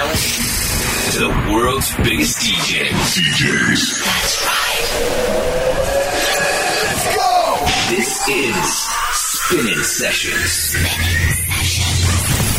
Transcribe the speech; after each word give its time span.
to 0.00 1.18
the 1.18 1.28
world's 1.52 1.94
biggest 1.96 2.38
DJs. 2.38 3.20
DJs. 3.20 4.04
That's 4.04 4.46
right. 4.46 4.86
Let's 6.86 7.06
go! 7.16 7.32
This 7.94 8.28
is 8.28 8.88
Spinning 9.12 9.82
Sessions. 9.82 10.50
Spinning 10.50 12.49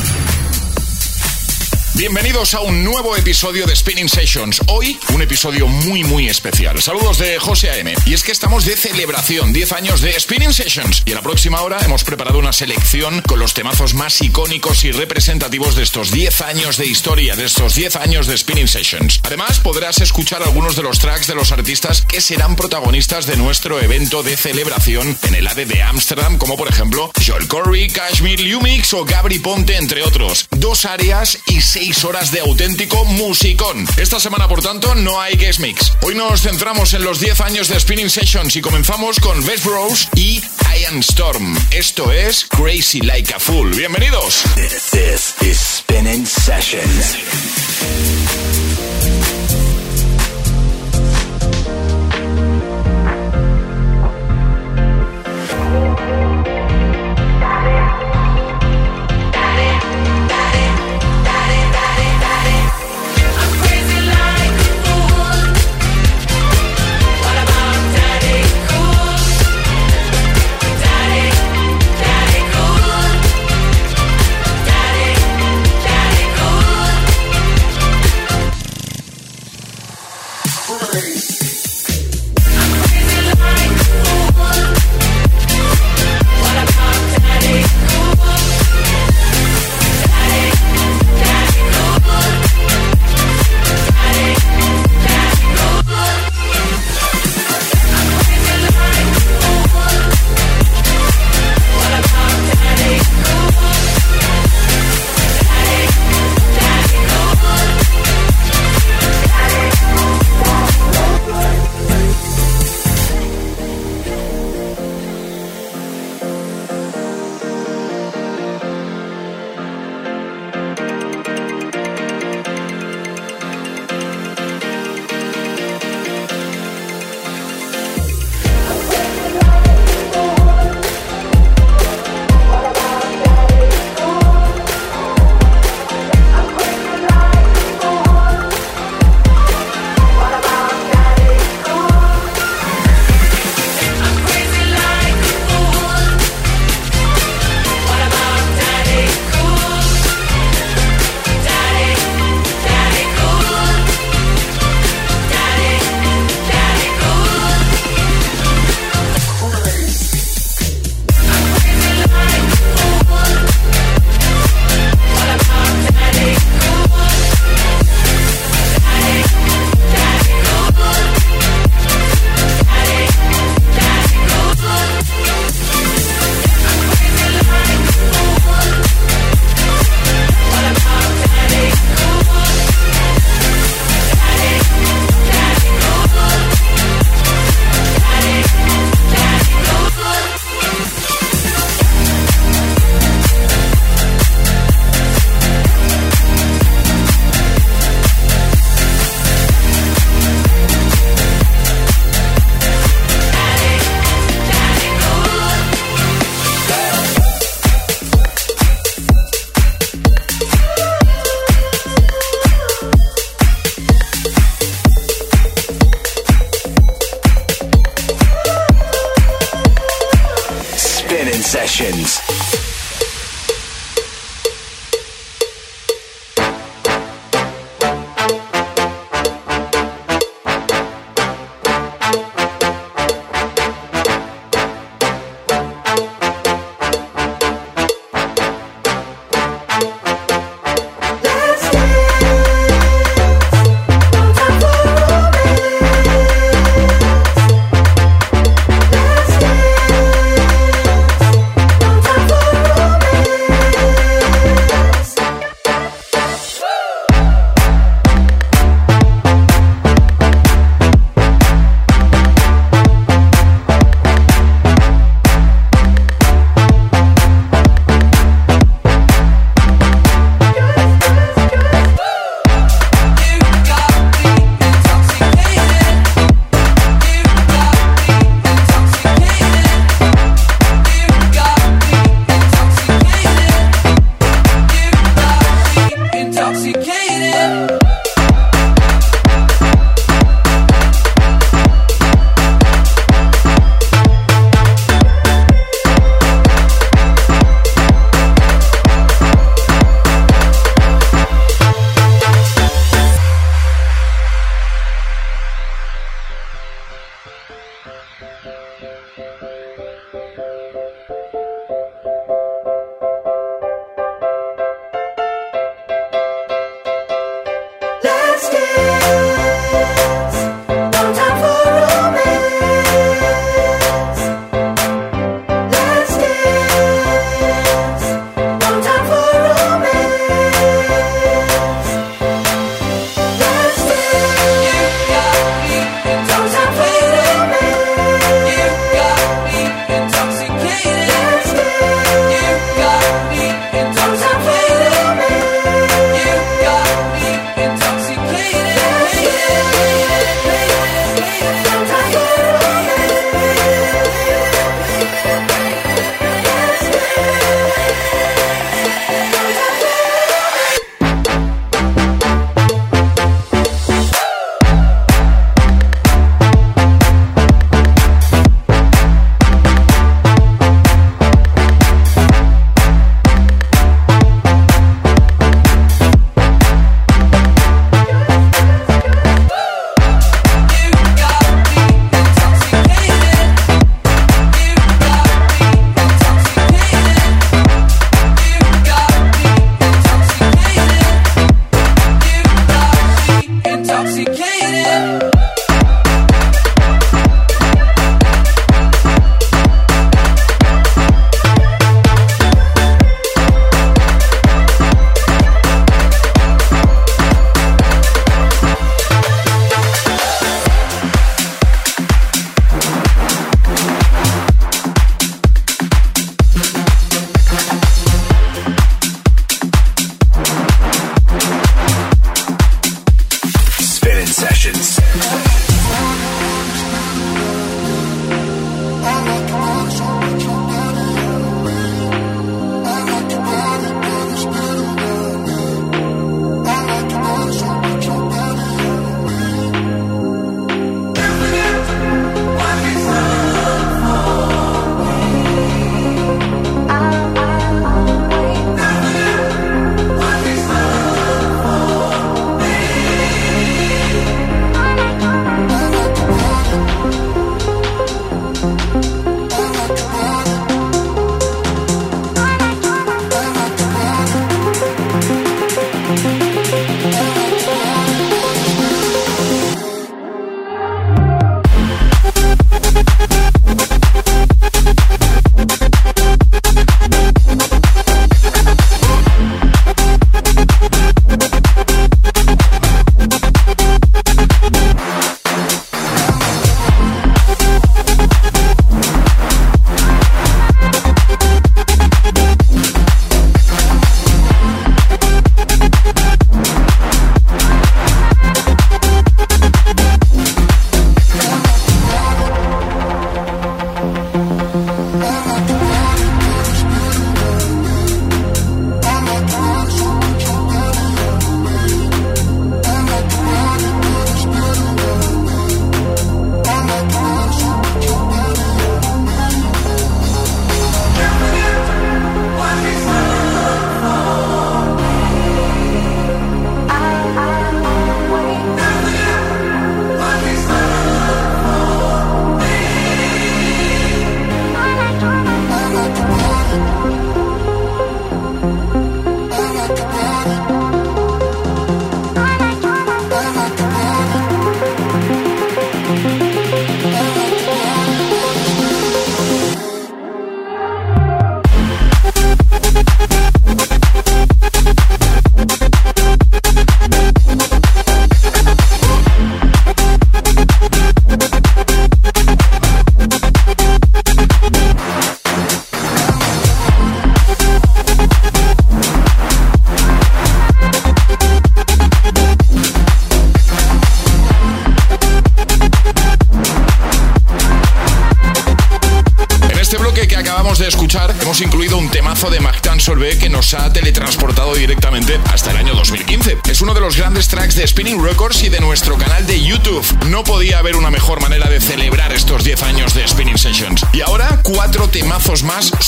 Bienvenidos 1.93 2.53
a 2.53 2.61
un 2.61 2.85
nuevo 2.85 3.17
episodio 3.17 3.65
de 3.65 3.75
Spinning 3.75 4.07
Sessions. 4.07 4.61
Hoy 4.67 4.97
un 5.13 5.21
episodio 5.21 5.67
muy 5.67 6.05
muy 6.05 6.29
especial. 6.29 6.81
Saludos 6.81 7.17
de 7.17 7.37
José 7.37 7.69
AM. 7.69 7.93
Y 8.05 8.13
es 8.13 8.23
que 8.23 8.31
estamos 8.31 8.63
de 8.63 8.77
celebración, 8.77 9.51
10 9.51 9.73
años 9.73 9.99
de 9.99 10.17
Spinning 10.17 10.53
Sessions. 10.53 11.03
Y 11.05 11.09
en 11.09 11.15
la 11.15 11.21
próxima 11.21 11.61
hora 11.61 11.79
hemos 11.83 12.05
preparado 12.05 12.39
una 12.39 12.53
selección 12.53 13.21
con 13.21 13.39
los 13.39 13.53
temazos 13.53 13.93
más 13.93 14.21
icónicos 14.21 14.85
y 14.85 14.93
representativos 14.93 15.75
de 15.75 15.83
estos 15.83 16.11
10 16.11 16.41
años 16.41 16.77
de 16.77 16.87
historia, 16.87 17.35
de 17.35 17.43
estos 17.43 17.75
10 17.75 17.97
años 17.97 18.25
de 18.25 18.37
Spinning 18.37 18.69
Sessions. 18.69 19.19
Además 19.23 19.59
podrás 19.59 19.99
escuchar 19.99 20.41
algunos 20.43 20.77
de 20.77 20.83
los 20.83 20.99
tracks 20.99 21.27
de 21.27 21.35
los 21.35 21.51
artistas 21.51 22.03
que 22.03 22.21
serán 22.21 22.55
protagonistas 22.55 23.25
de 23.25 23.35
nuestro 23.35 23.81
evento 23.81 24.23
de 24.23 24.37
celebración 24.37 25.17
en 25.23 25.35
el 25.35 25.45
AD 25.45 25.67
de 25.67 25.83
Ámsterdam, 25.83 26.37
como 26.37 26.55
por 26.55 26.69
ejemplo 26.69 27.11
Joel 27.27 27.49
Corey, 27.49 27.89
Kashmir 27.89 28.39
Lumix 28.39 28.93
o 28.93 29.03
Gabri 29.03 29.39
Ponte, 29.39 29.75
entre 29.75 30.03
otros. 30.03 30.47
Dos 30.51 30.85
áreas 30.85 31.37
y 31.47 31.59
seis 31.59 31.80
horas 32.03 32.31
de 32.31 32.39
auténtico 32.39 33.03
musicón. 33.05 33.87
Esta 33.97 34.19
semana, 34.19 34.47
por 34.47 34.61
tanto, 34.61 34.93
no 34.93 35.19
hay 35.19 35.33
guest 35.35 35.59
mix. 35.59 35.91
Hoy 36.03 36.13
nos 36.13 36.41
centramos 36.41 36.93
en 36.93 37.03
los 37.03 37.19
10 37.19 37.41
años 37.41 37.67
de 37.69 37.79
Spinning 37.79 38.09
Sessions 38.09 38.55
y 38.55 38.61
comenzamos 38.61 39.19
con 39.19 39.43
Best 39.45 39.65
Bros 39.65 40.07
y 40.15 40.41
Iron 40.79 40.99
Storm. 40.99 41.57
Esto 41.71 42.11
es 42.11 42.45
Crazy 42.45 43.01
Like 43.01 43.33
a 43.33 43.39
Fool. 43.39 43.71
Bienvenidos. 43.71 44.43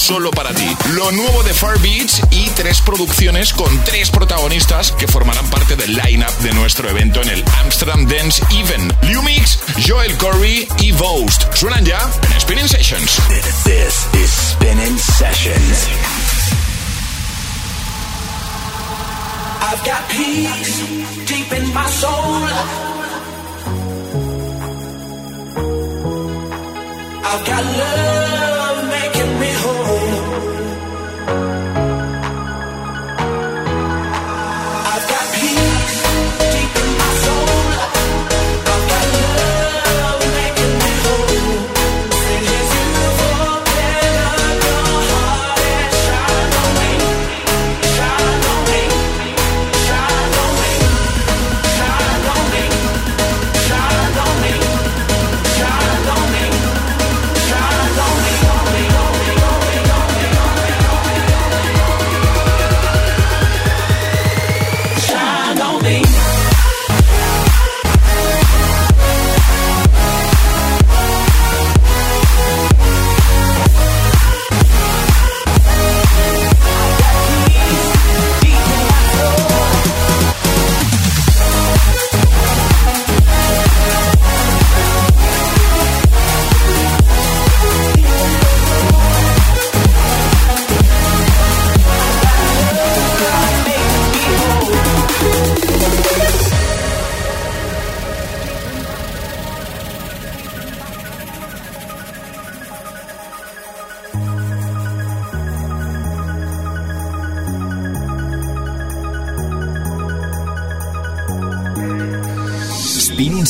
solo 0.03 0.31
para 0.31 0.53
ti. 0.53 0.75
Lo 0.95 1.13
nuevo 1.13 1.43
de 1.43 1.53
Far 1.53 1.79
Beach 1.79 2.21
y 2.29 2.49
tres 2.49 2.81
producciones 2.81 3.53
con 3.53 3.71
tres 3.85 4.09
protagonistas 4.09 4.91
que 4.91 5.07
formarán 5.07 5.49
parte 5.49 5.77
del 5.77 5.95
line-up 5.95 6.37
de 6.39 6.51
nuestro 6.51 6.89
evento 6.89 7.21
en 7.21 7.29
el 7.29 7.43
Amsterdam 7.61 8.05
Dance 8.05 8.43
Event. 8.51 8.93
Lumix, 9.03 9.59
Joel 9.87 10.17
Corey 10.17 10.67
y 10.81 10.91
Vost. 10.91 11.45
Suenan 11.55 11.85
ya 11.85 11.99
en 12.33 12.41
Spinning 12.41 12.67
Sessions. 12.67 13.15
This 13.63 14.07
is 14.13 14.29
Spinning 14.51 14.99
Sessions. 14.99 15.87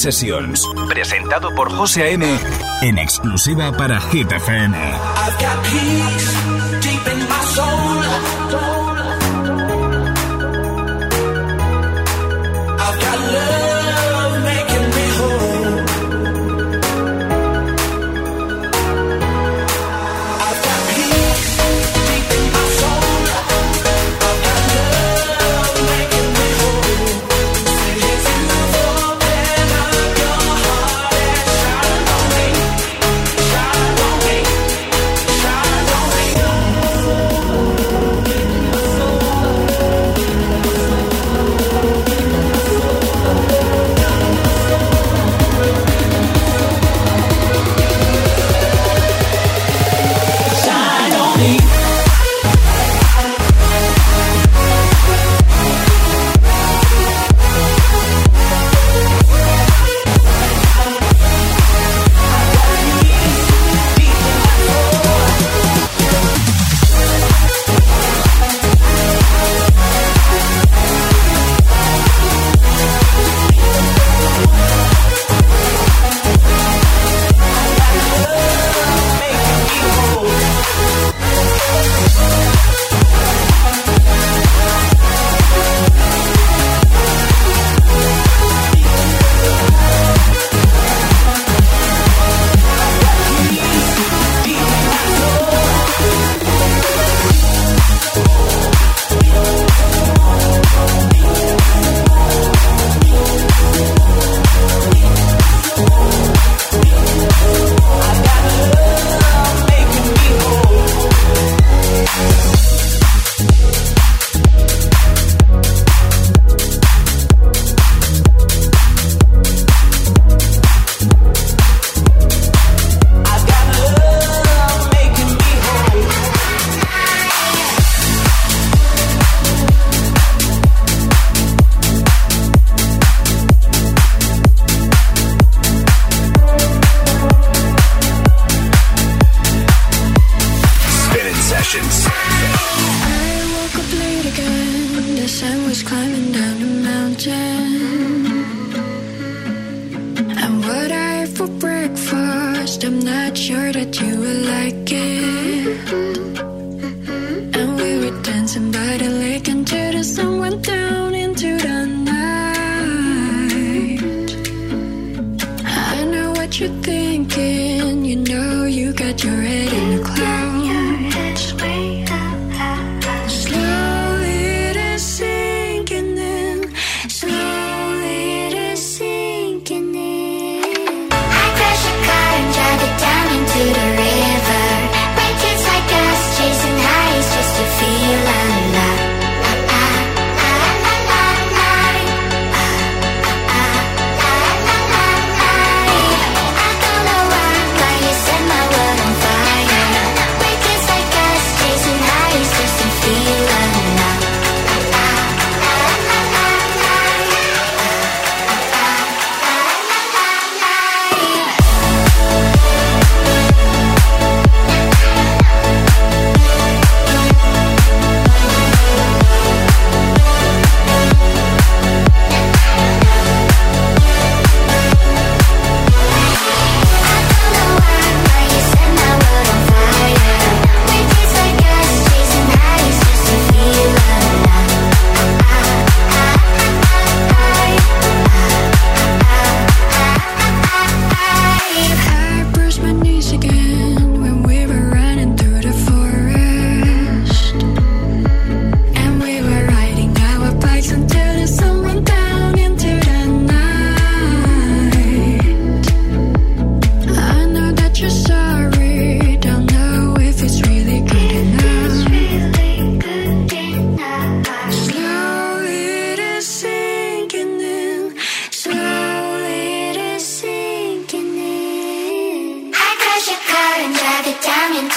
Sessions. 0.03 0.67
Presentado 0.89 1.55
por 1.55 1.71
José 1.71 2.03
A.M. 2.03 2.37
en 2.81 2.97
exclusiva 2.97 3.71
para 3.71 4.01
Hit 4.01 4.29
FM. 4.29 4.77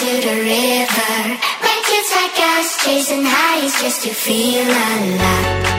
To 0.06 0.12
the 0.12 0.36
river. 0.36 1.38
Make 1.64 1.82
kids 1.82 2.12
like 2.14 2.38
us, 2.38 2.84
chasing 2.84 3.25
highs 3.25 3.82
just 3.82 4.04
to 4.04 4.14
feel 4.14 4.62
alive. 4.62 5.75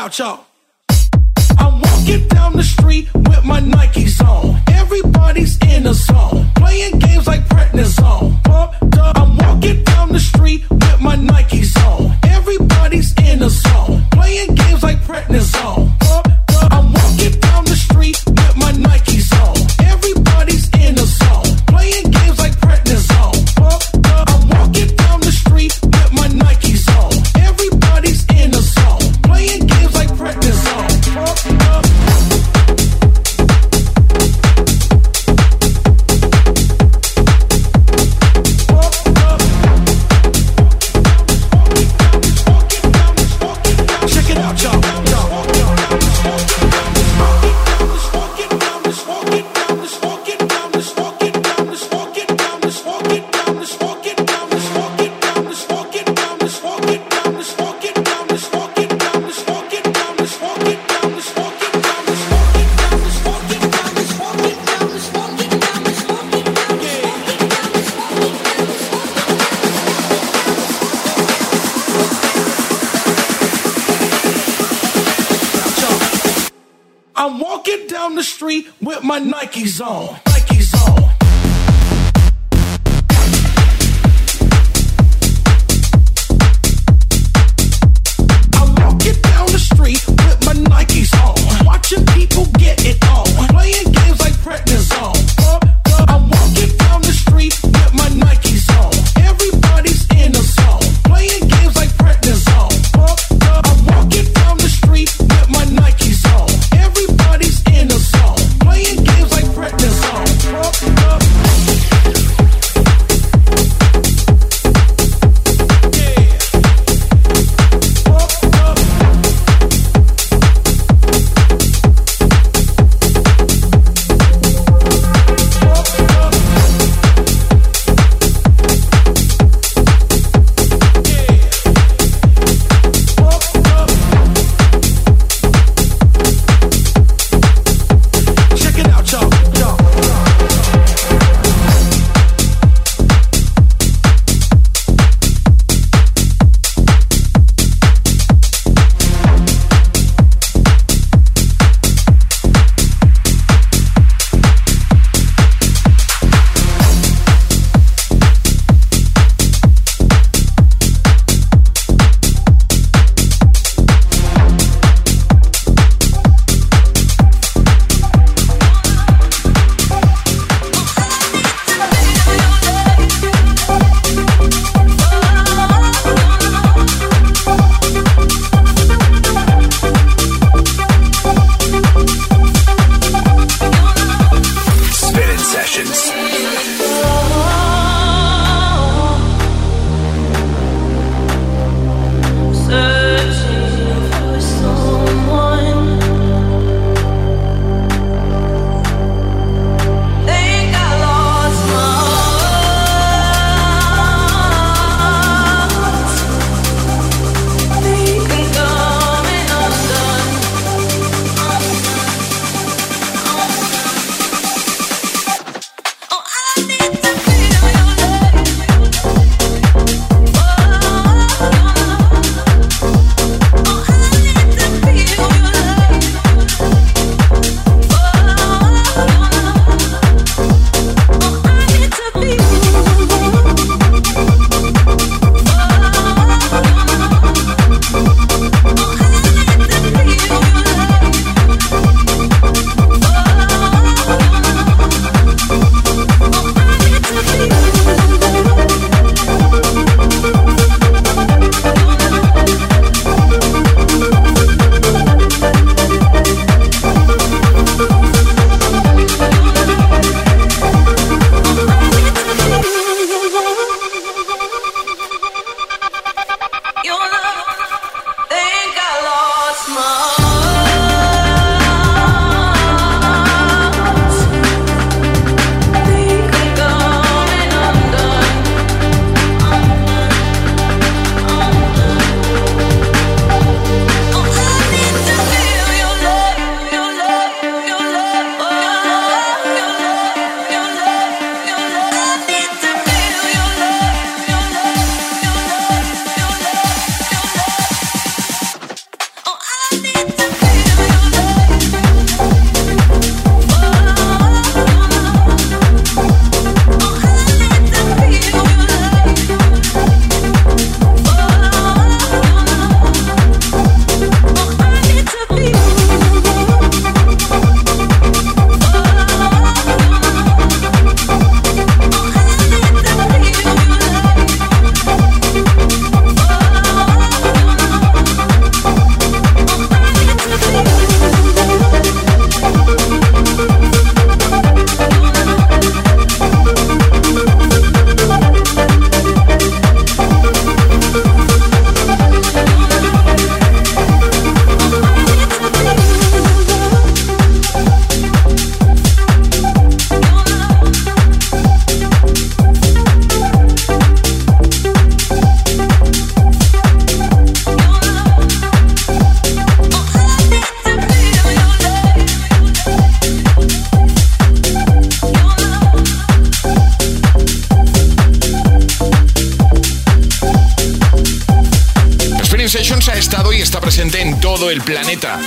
out, 0.00 0.18
y'all. 0.18 0.46
I'm 1.58 1.78
walking 1.82 2.26
down 2.28 2.54
the 2.54 2.62
street 2.62 3.12
with 3.12 3.44
my 3.44 3.60
Nikes 3.60 4.26
on. 4.26 4.59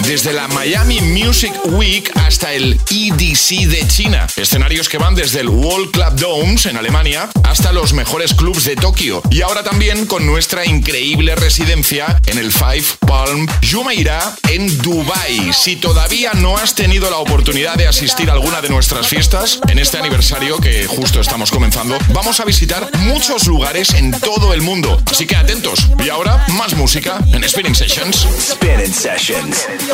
Desde 0.01 0.33
la 0.33 0.47
Miami 0.47 0.99
Music 1.01 1.53
Week 1.65 2.11
hasta 2.15 2.53
el 2.53 2.79
EDC 2.89 3.67
de 3.67 3.87
China. 3.87 4.27
Escenarios 4.35 4.89
que 4.89 4.97
van 4.97 5.15
desde 5.15 5.41
el 5.41 5.49
World 5.49 5.91
Club 5.91 6.15
Domes 6.15 6.65
en 6.65 6.77
Alemania 6.77 7.29
hasta 7.53 7.71
los 7.71 7.93
mejores 7.93 8.33
clubs 8.33 8.65
de 8.65 8.75
Tokio. 8.75 9.21
Y 9.29 9.43
ahora 9.43 9.61
también 9.63 10.07
con 10.07 10.25
nuestra 10.25 10.65
increíble 10.65 11.35
residencia 11.35 12.19
en 12.25 12.39
el 12.39 12.51
Five 12.51 12.83
Palm 13.05 13.45
Jumeirah 13.71 14.35
en 14.49 14.75
Dubai. 14.79 15.53
Si 15.53 15.75
todavía 15.75 16.31
no 16.33 16.57
has 16.57 16.73
tenido 16.73 17.11
la 17.11 17.17
oportunidad 17.17 17.75
de 17.75 17.87
asistir 17.87 18.31
a 18.31 18.33
alguna 18.33 18.59
de 18.59 18.69
nuestras 18.69 19.07
fiestas 19.07 19.59
en 19.67 19.77
este 19.77 19.99
aniversario 19.99 20.57
que 20.57 20.87
justo 20.87 21.21
estamos 21.21 21.51
comenzando, 21.51 21.95
vamos 22.09 22.39
a 22.39 22.45
visitar 22.45 22.89
muchos 23.01 23.45
lugares 23.45 23.93
en 23.93 24.19
todo 24.19 24.51
el 24.55 24.63
mundo. 24.63 24.99
Así 25.11 25.27
que 25.27 25.35
atentos. 25.35 25.87
Y 26.03 26.09
ahora 26.09 26.43
más 26.53 26.73
música 26.73 27.23
en 27.33 27.47
Spinning 27.47 27.75
Sessions. 27.75 28.27
Spinning 28.49 28.91
Sessions. 28.91 29.67
dance, 29.67 29.93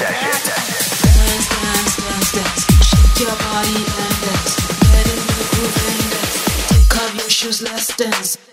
dance, 1.60 2.02
dance, 2.02 2.38
dance. 2.38 2.70
Shake 2.90 3.20
your 3.20 3.36
body 3.36 4.09
off 7.50 7.62
your 7.62 7.68
shoes, 7.68 7.72
let's 7.72 7.98
dance. 7.98 8.36
Dance, 8.36 8.49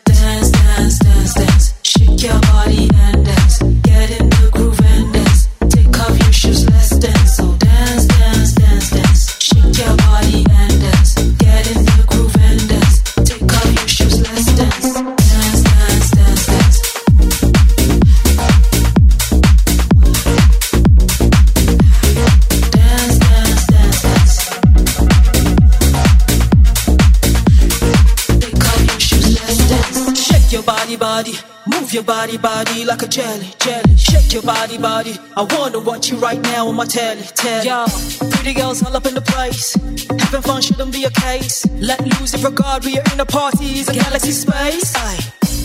your 31.97 32.05
body, 32.05 32.37
body 32.37 32.85
like 32.85 33.01
a 33.01 33.09
jelly, 33.09 33.49
jelly. 33.59 33.97
Shake 33.97 34.31
your 34.35 34.43
body, 34.43 34.77
body. 34.77 35.17
I 35.35 35.45
wanna 35.45 35.81
watch 35.81 36.11
you 36.11 36.19
right 36.19 36.39
now 36.39 36.69
on 36.69 36.77
my 36.77 36.85
telly, 36.85 37.23
telly. 37.23 37.69
Yo, 37.69 37.87
pretty 38.33 38.53
girls 38.53 38.83
all 38.85 38.95
up 38.95 39.07
in 39.07 39.15
the 39.15 39.23
place. 39.23 39.73
Having 40.21 40.43
fun 40.43 40.61
shouldn't 40.61 40.93
be 40.93 41.05
a 41.05 41.11
case. 41.11 41.65
Let 41.81 42.03
loose 42.05 42.35
if 42.35 42.45
regard 42.45 42.85
we 42.85 42.99
are 42.99 43.05
in 43.15 43.21
a 43.21 43.25
party, 43.25 43.79
is 43.81 43.89
a 43.89 43.95
galaxy 43.95 44.33
space. 44.33 44.95
Aye. 44.95 45.21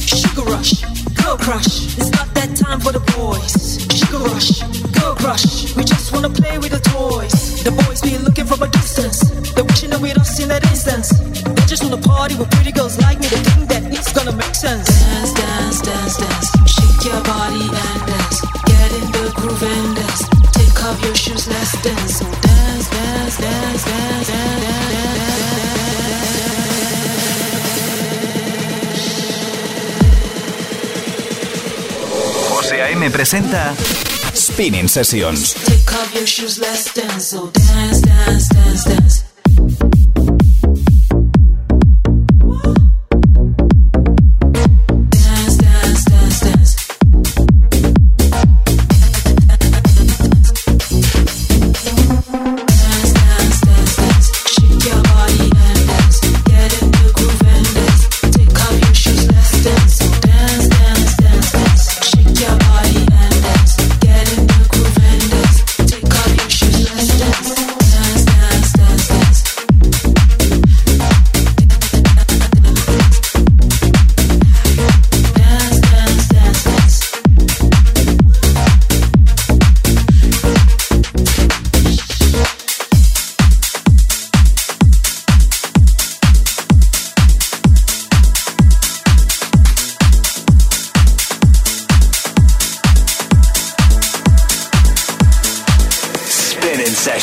Sugar 0.07 0.43
rush, 0.43 0.79
girl 1.19 1.35
crush. 1.35 1.97
It's 1.99 2.11
not 2.11 2.33
that 2.33 2.55
time 2.55 2.79
for 2.79 2.93
the 2.93 3.03
boys. 3.11 3.83
Sugar 3.91 4.23
rush, 4.31 4.61
girl 4.95 5.15
crush. 5.15 5.75
We 5.75 5.83
just 5.83 6.13
wanna 6.13 6.29
play 6.29 6.57
with 6.59 6.71
the 6.71 6.79
toys. 6.79 7.61
The 7.65 7.71
boys 7.71 7.99
be 7.99 8.17
looking 8.19 8.45
from 8.45 8.61
a 8.63 8.69
distance. 8.69 9.19
They're 9.51 9.65
wishing 9.65 9.89
them 9.89 10.01
with 10.01 10.17
us 10.17 10.39
in 10.39 10.47
that 10.47 10.63
instance. 10.63 11.09
They 11.43 11.65
just 11.67 11.83
wanna 11.83 11.97
party 11.97 12.35
with 12.35 12.49
pretty 12.51 12.71
girls 12.71 12.97
like 12.99 13.19
me. 13.19 13.27
They 13.27 13.43
think 13.51 13.67
that 13.67 13.90
it's 14.01 14.11
gonna 14.13 14.35
make 14.35 14.55
sense. 14.55 14.87
Dance, 14.87 15.33
dance, 15.33 15.81
dance, 15.81 16.17
dance. 16.17 16.47
Shake 16.73 17.05
your 17.05 17.21
body 17.21 17.65
and 17.85 18.01
dance. 18.09 18.41
Get 18.65 18.89
in 18.97 19.05
the 19.15 19.31
groove 19.35 19.63
and 19.63 19.95
dance. 19.95 20.21
Take 20.57 20.83
off 20.83 20.97
your 21.05 21.15
shoes, 21.15 21.47
let's 21.47 21.71
dance. 21.85 22.17
So 22.17 22.25
dance, 22.25 22.89
dance, 22.89 23.37
dance, 23.37 23.83
dance, 23.85 24.27
dance, 24.27 24.27
dance, 24.27 24.91
dance. 25.57 25.81
José 32.49 32.81
A.M. 32.81 33.11
presenta 33.11 33.75
Spinning 34.33 34.87
Sessions. 34.87 35.53
Take 35.65 35.91
off 35.93 36.13
your 36.15 36.25
shoes, 36.25 36.57
let's 36.57 36.93
dance. 36.93 37.27
So 37.29 37.51
dance, 37.51 38.01
dance, 38.01 38.47
dance, 38.49 38.83
dance. 38.83 38.85
Dance, 38.85 39.20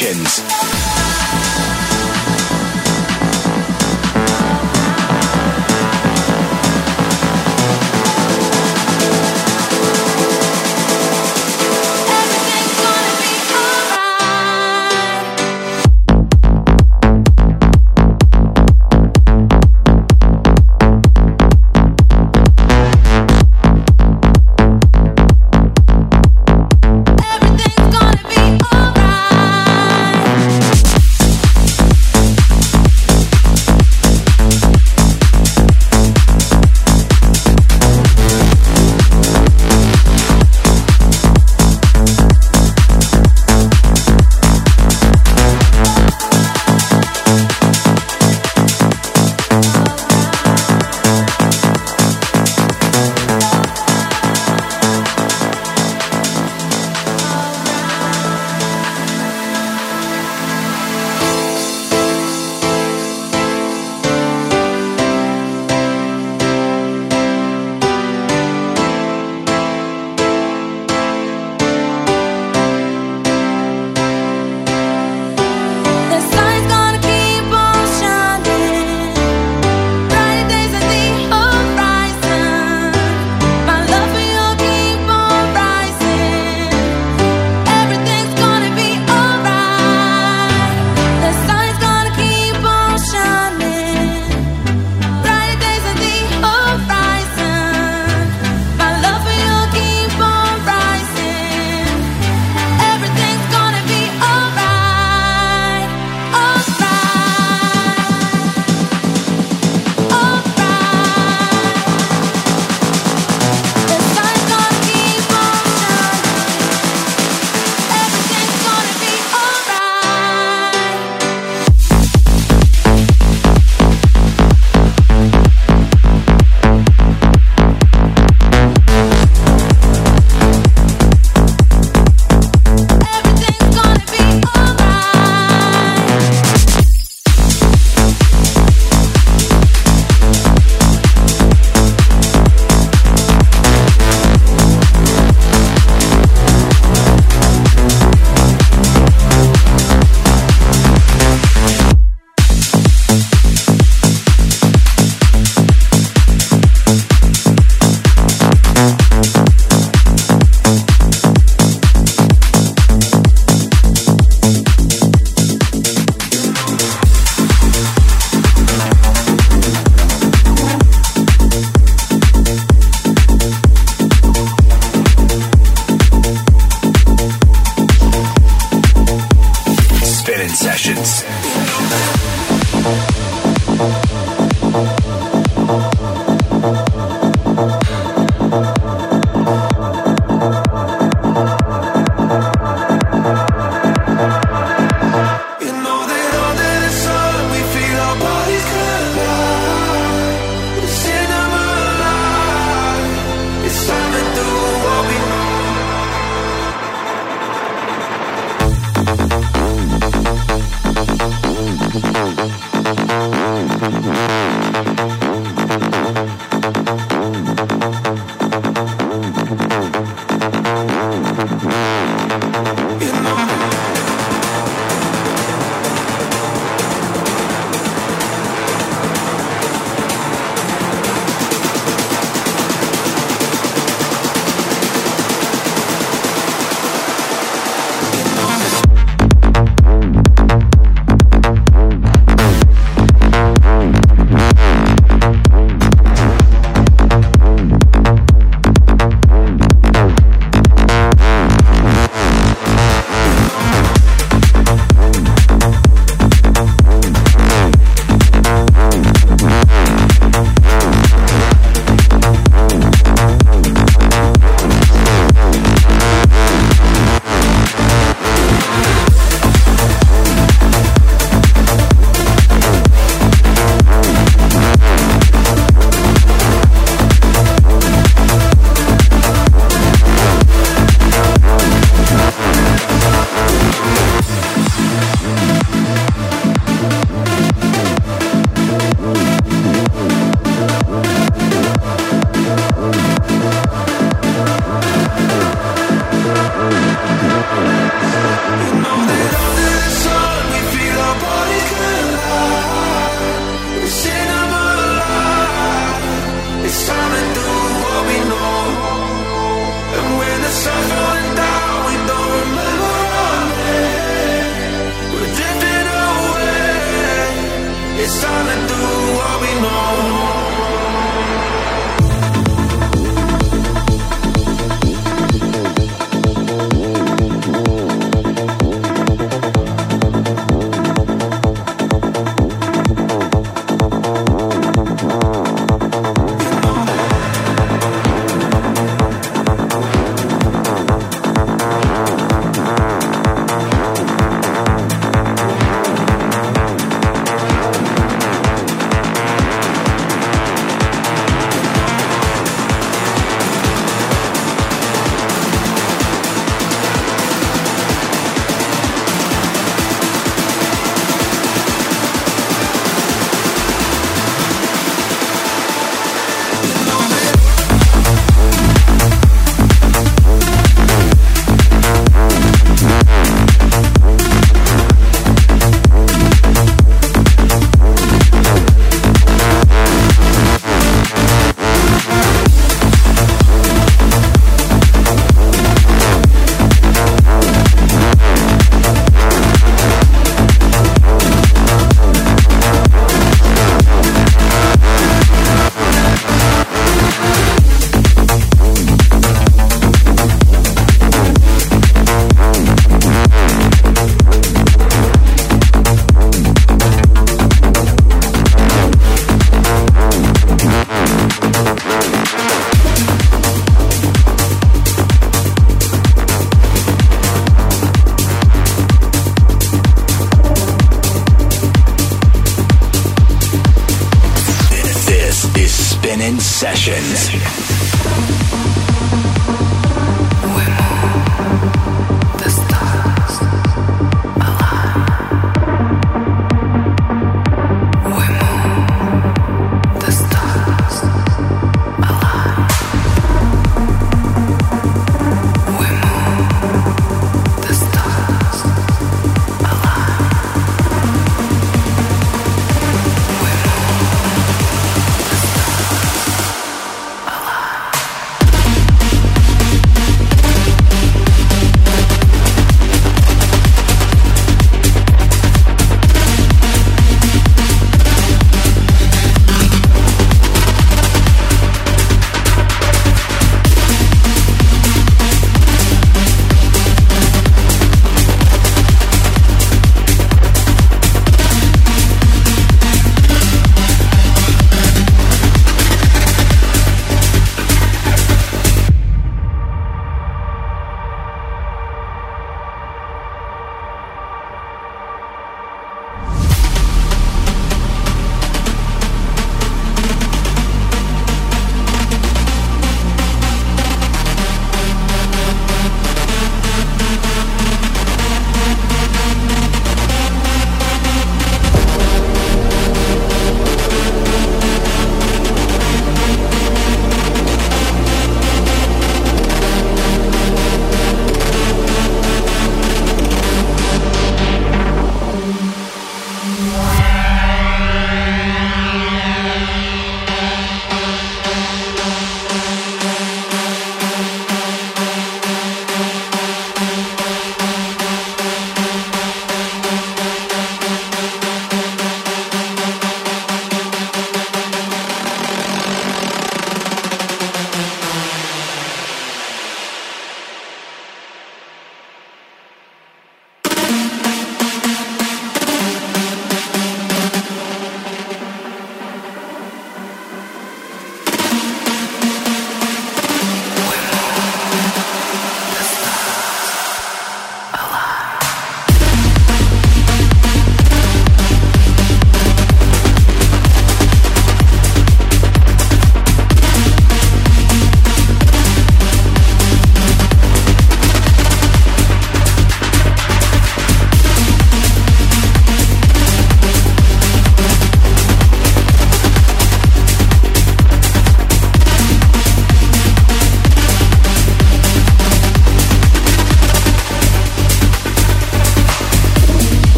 Sessions. 0.00 0.69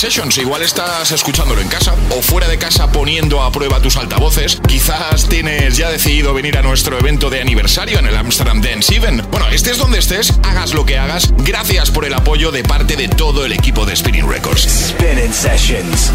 Sessions. 0.00 0.38
Igual 0.38 0.62
estás 0.62 1.12
escuchándolo 1.12 1.60
en 1.60 1.68
casa 1.68 1.94
o 2.08 2.22
fuera 2.22 2.48
de 2.48 2.56
casa 2.56 2.90
poniendo 2.90 3.42
a 3.42 3.52
prueba 3.52 3.82
tus 3.82 3.98
altavoces. 3.98 4.58
Quizás 4.66 5.28
tienes 5.28 5.76
ya 5.76 5.90
decidido 5.90 6.32
venir 6.32 6.56
a 6.56 6.62
nuestro 6.62 6.98
evento 6.98 7.28
de 7.28 7.42
aniversario 7.42 7.98
en 7.98 8.06
el 8.06 8.16
Amsterdam 8.16 8.62
Dance 8.62 8.96
Event. 8.96 9.30
Bueno, 9.30 9.46
estés 9.50 9.76
donde 9.76 9.98
estés, 9.98 10.32
hagas 10.42 10.72
lo 10.72 10.86
que 10.86 10.96
hagas. 10.96 11.34
Gracias 11.36 11.90
por 11.90 12.06
el 12.06 12.14
apoyo 12.14 12.50
de 12.50 12.62
parte 12.62 12.96
de 12.96 13.08
todo 13.08 13.44
el 13.44 13.52
equipo 13.52 13.84
de 13.84 13.94
Spinning 13.94 14.26
Records. 14.26 14.62
Spinning 14.88 15.34
Sessions. 15.34 16.10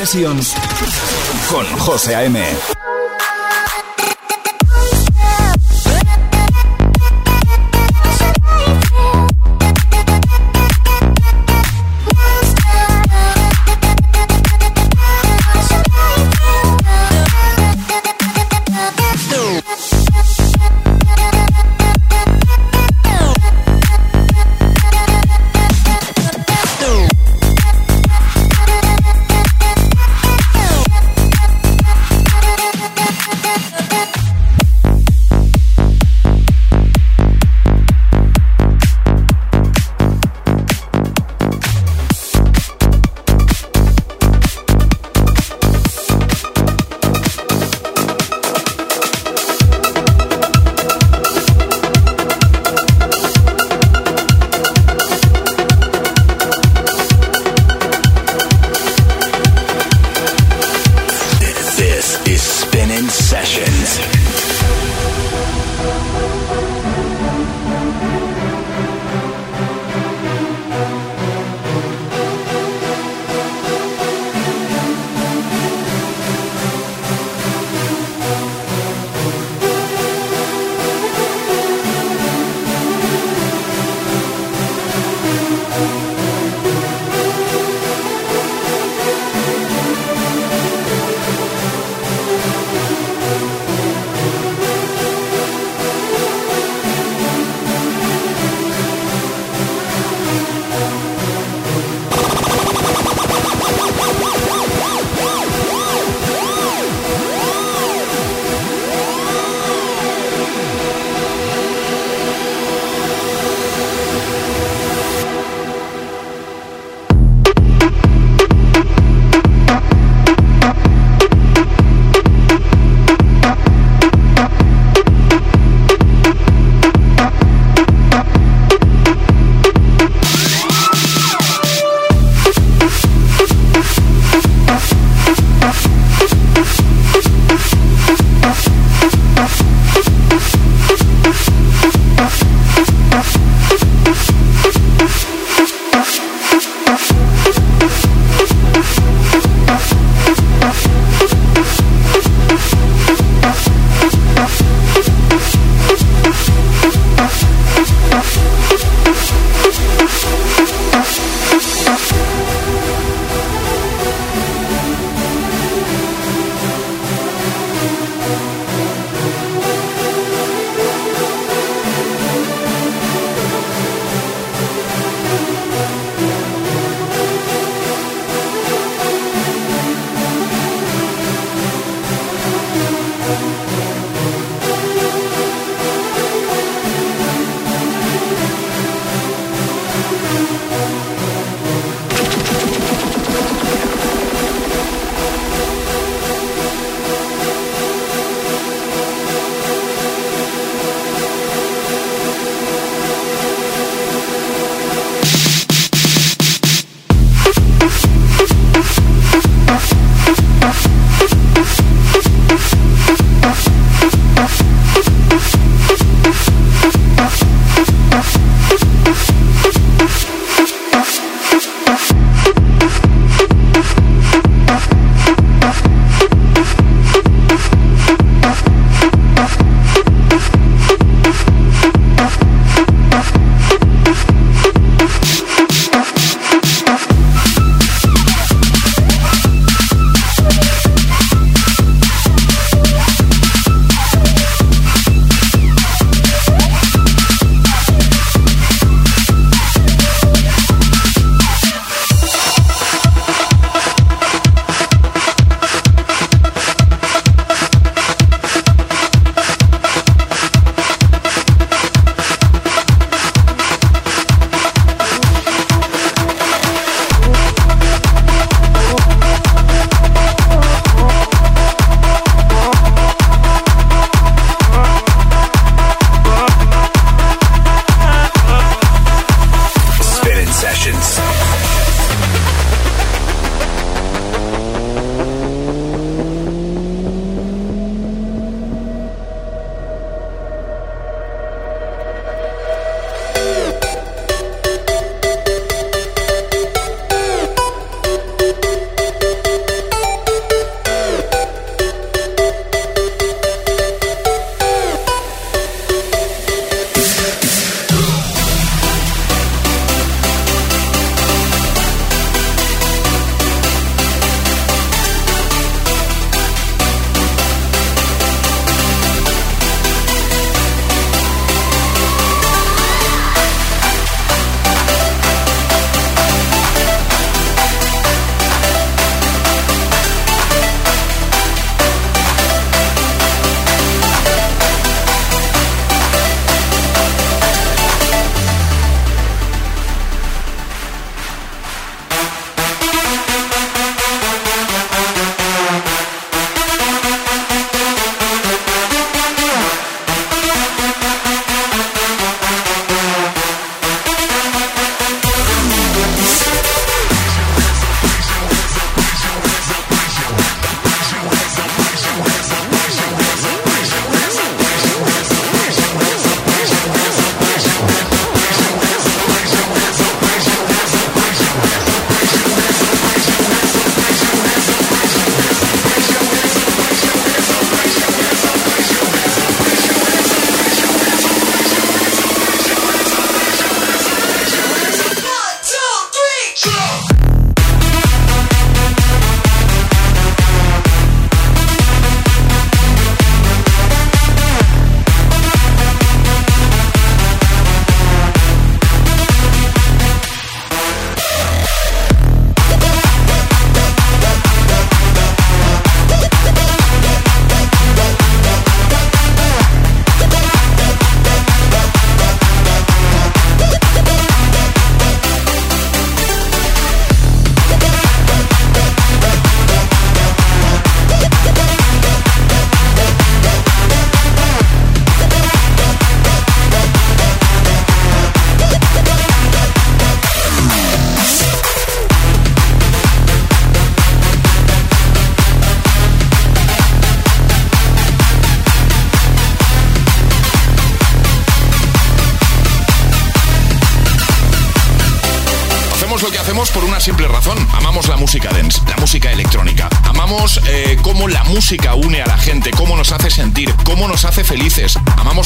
Sessions 0.00 0.54
con 1.50 1.66
José 1.78 2.14
A.M. 2.14 2.79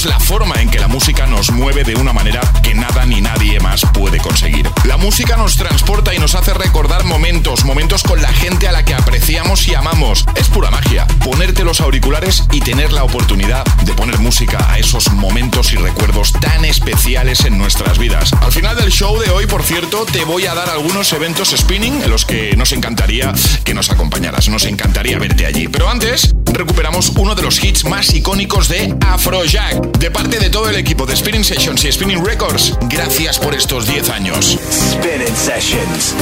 La 0.05 0.21
forma 0.21 0.61
en 0.61 0.69
que 0.69 0.79
la 0.79 0.89
música 0.89 1.27
nos 1.27 1.51
mueve 1.51 1.83
de 1.83 1.95
una 1.95 2.13
manera 2.13 2.41
que 2.63 2.75
nada 2.75 3.07
ni 3.07 3.23
nadie 3.23 3.59
más 3.61 3.83
puede 3.95 4.19
conseguir. 4.19 4.71
La 4.85 4.99
música 4.99 5.37
nos 5.37 5.57
transporta 5.57 6.15
y 6.15 6.19
nos 6.19 6.35
hace 6.35 6.53
recordar 6.53 7.05
momentos, 7.05 7.65
momentos 7.65 8.03
con 8.03 8.21
la 8.21 8.29
gente 8.29 8.69
a 8.69 8.73
la 8.73 8.85
que 8.85 8.95
apreciamos 8.95 9.67
y 9.67 9.75
amamos. 9.75 10.27
Es 10.37 10.49
pura 10.49 10.71
magia. 10.71 11.07
Ponerte 11.25 11.65
los 11.65 11.81
auriculares 11.81 12.45
y 12.53 12.61
tener 12.61 12.93
la 12.93 13.05
oportunidad 13.05 13.65
de 13.85 13.95
poner 13.95 14.19
música 14.19 14.71
a 14.71 14.79
esos 14.79 15.11
momentos 15.13 15.73
y 15.73 15.77
recuerdos 15.77 16.33
tan 16.33 16.67
especiales 16.67 17.45
en 17.47 17.57
nuestras 17.57 17.99
vidas. 17.99 18.33
Al 18.43 18.53
final 18.53 18.77
del 18.77 18.91
show 18.91 19.19
de 19.19 19.31
hoy, 19.31 19.47
por 19.47 19.63
cierto, 19.63 20.05
te 20.05 20.25
voy 20.25 20.45
a 20.47 20.55
dar 20.55 20.69
algunos 20.69 21.13
eventos 21.15 21.55
spinning 21.57 22.03
en 22.03 22.11
los 22.11 22.27
que 22.27 22.55
nos 22.57 22.73
encantaría 22.73 23.33
que 23.65 23.73
nos 23.73 23.91
acompañaras. 23.91 24.49
Nos 24.49 24.67
encantaría 24.67 25.19
verte 25.19 25.47
allí. 25.47 25.69
Pero 25.69 25.89
antes, 25.89 26.35
recuperamos 26.55 27.11
uno 27.17 27.35
de 27.35 27.43
los 27.43 27.63
hits 27.63 27.85
más 27.85 28.15
icónicos 28.15 28.69
de 28.69 28.95
Afrojack. 29.01 29.99
De 29.99 30.11
parte 30.11 30.39
de 30.39 30.51
todo 30.51 30.69
el 30.71 30.77
equipo 30.77 31.05
de 31.07 31.17
Spinning 31.17 31.45
Sessions 31.45 31.85
y 31.85 31.93
Spinning 31.93 32.25
Records, 32.25 32.77
gracias 32.89 33.39
por 33.39 33.55
estos 33.55 33.87
10 33.87 34.11
años. 34.11 34.59
Spinning 34.71 35.35
sessions. 35.37 36.15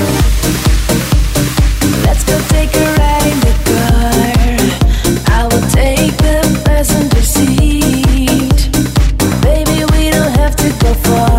Let's 2.05 2.25
go 2.25 2.39
take 2.49 2.75
a 2.77 2.95
ride 2.95 3.27
in 3.31 3.41
the 3.41 3.55
car. 3.65 4.13
I 5.29 5.45
will 5.45 5.69
take 5.71 6.17
the 6.19 6.63
passenger 6.65 7.23
seat. 7.23 8.71
Baby, 9.43 9.85
we 9.93 10.11
don't 10.11 10.37
have 10.39 10.57
to 10.57 10.71
go 10.85 10.95
far. 11.03 11.32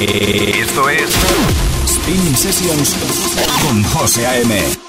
Esto 0.00 0.88
es 0.90 1.10
Spinning 1.88 2.36
Sessions 2.36 2.94
con 3.62 3.82
José 3.82 4.26
A.M. 4.28 4.87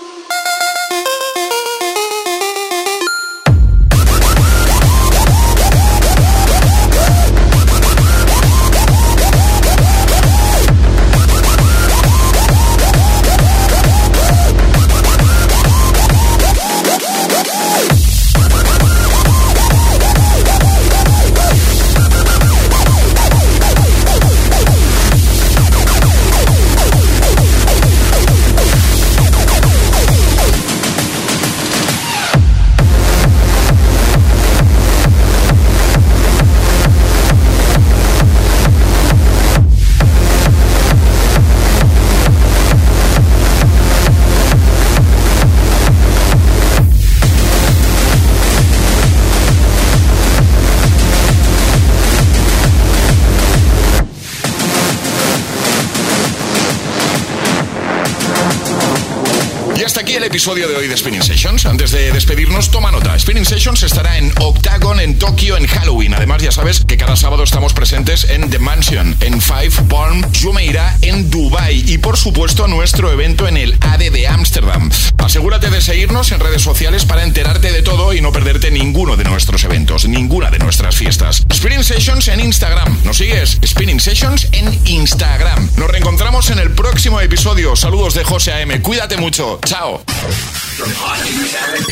episodio 60.39 60.69
de 60.69 60.75
hoy 60.77 60.87
de 60.87 60.95
Spinning 60.95 61.21
Sessions. 61.21 61.65
Antes 61.65 61.91
de 61.91 62.13
despedirnos, 62.13 62.71
toma 62.71 62.91
nota. 62.91 63.19
Spinning 63.19 63.43
Sessions 63.43 63.83
estará 63.83 64.17
en 64.17 64.31
Octagon 64.39 65.01
en 65.01 65.19
Tokio 65.19 65.57
en 65.57 65.67
Halloween. 65.67 66.13
Además, 66.13 66.41
ya 66.41 66.53
sabes 66.53 66.85
que 66.87 66.95
cada 66.95 67.17
sábado 67.17 67.43
estamos 67.43 67.73
presentes 67.73 68.23
en 68.23 68.49
The 68.49 68.57
Mansion, 68.57 69.17
en 69.19 69.41
Five 69.41 69.71
Palm 69.89 70.23
Jumeirah 70.33 70.95
en 71.01 71.29
Dubai 71.29 71.83
y 71.85 71.97
por 71.97 72.15
supuesto 72.15 72.69
nuestro 72.69 73.11
evento 73.11 73.49
en 73.49 73.57
el 73.57 73.77
ADE 73.81 74.11
de 74.11 74.29
Ámsterdam. 74.29 74.89
Asegúrate 75.17 75.69
de 75.69 75.81
seguirnos 75.81 76.31
en 76.31 76.39
redes 76.39 76.61
sociales 76.61 77.03
para 77.03 77.23
enterarte 77.23 77.73
de 77.73 77.81
todo 77.81 78.13
y 78.13 78.21
no 78.21 78.31
perderte 78.31 78.71
ninguno 78.71 79.17
de 79.17 79.25
nuestros 79.25 79.65
eventos, 79.65 80.07
ninguna 80.07 80.49
de 80.49 80.59
nuestras 80.59 80.95
fiestas. 80.95 81.43
Spinning 81.53 81.83
Sessions 81.83 82.29
en 82.29 82.39
Instagram. 82.39 82.97
¿Nos 83.03 83.17
sigues? 83.17 83.59
Spinning 83.65 83.99
Sessions 83.99 84.47
en 84.53 84.79
Instagram. 84.87 85.69
Nos 85.75 85.89
reencontramos 85.89 86.49
en 86.49 86.59
el 86.59 86.71
próximo 86.71 87.19
episodio. 87.19 87.75
Saludos 87.75 88.13
de 88.13 88.23
José 88.23 88.53
AM. 88.53 88.81
Cuídate 88.81 89.17
mucho. 89.17 89.59
Chao. 89.65 90.01
From 90.31 90.89
hot 90.93 91.19
new 91.25 91.47
talent 91.49 91.85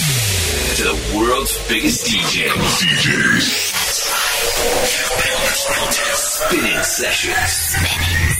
to 0.77 0.83
the 0.83 1.17
world's 1.17 1.57
biggest 1.67 2.05
DJ. 2.05 2.49
DJs. 2.49 3.47
Spinning 6.13 6.83
sessions. 6.83 8.36